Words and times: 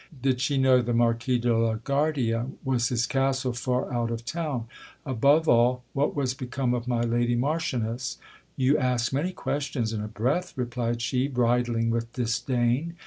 Did 0.19 0.41
she 0.41 0.57
know 0.57 0.81
the 0.81 0.95
Mar 0.95 1.13
quis 1.13 1.39
de 1.39 1.55
la 1.55 1.75
Guardia? 1.75 2.47
Was 2.65 2.89
his 2.89 3.05
castle 3.05 3.53
far 3.53 3.93
out 3.93 4.09
of 4.09 4.25
town? 4.25 4.65
Above 5.05 5.47
all, 5.47 5.83
what 5.93 6.15
was 6.15 6.33
become 6.33 6.73
of 6.73 6.87
my 6.87 7.01
lady 7.01 7.35
marchioness? 7.35 8.17
You 8.55 8.79
ask 8.79 9.13
many 9.13 9.31
questions 9.31 9.93
in 9.93 10.01
a 10.01 10.07
breath, 10.07 10.53
re 10.57 10.65
plied 10.65 11.03
she, 11.03 11.27
bridling 11.27 11.91
with 11.91 12.11
disdain. 12.13 12.95